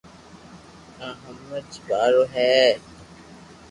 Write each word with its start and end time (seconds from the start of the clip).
آ 1.05 1.07
ھمج 1.21 1.69
وارو 1.87 2.23
ھي 2.33 2.53